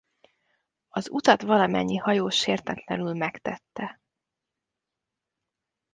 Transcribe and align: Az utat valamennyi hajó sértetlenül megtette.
Az 0.89 1.09
utat 1.09 1.41
valamennyi 1.41 1.95
hajó 1.97 2.29
sértetlenül 2.29 3.13
megtette. 3.13 4.01